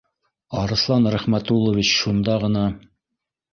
Арыҫлан 0.61 1.09
Рәхмәтуллович 1.17 1.93
шунда 2.01 2.41
ғына 2.47 2.67